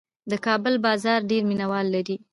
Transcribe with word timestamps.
د 0.31 0.33
کابل 0.45 0.73
بازان 0.85 1.19
ډېر 1.29 1.43
مینه 1.49 1.65
وال 1.71 1.87
لري. 1.95 2.15